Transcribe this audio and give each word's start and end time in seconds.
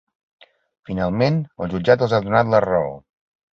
Finalment, 0.91 1.37
el 1.67 1.71
jutjat 1.75 2.07
els 2.07 2.17
ha 2.19 2.23
donat 2.27 2.53
la 2.57 2.65
raó. 2.69 2.93